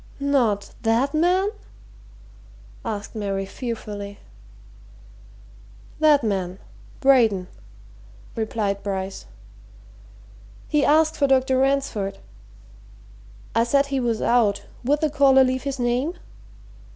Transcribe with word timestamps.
"Not 0.19 0.73
that 0.81 1.13
man?" 1.13 1.51
asked 2.83 3.13
Mary 3.13 3.45
fearfully. 3.45 4.17
"That 5.99 6.23
man 6.23 6.57
Braden," 7.01 7.47
replied 8.35 8.81
Bryce. 8.81 9.27
"He 10.67 10.83
asked 10.83 11.15
for 11.17 11.27
Dr. 11.27 11.59
Ransford. 11.59 12.17
I 13.53 13.63
said 13.63 13.85
he 13.85 13.99
was 13.99 14.23
out 14.23 14.65
would 14.83 15.01
the 15.01 15.09
caller 15.11 15.43
leave 15.43 15.61
his 15.65 15.77
name? 15.77 16.15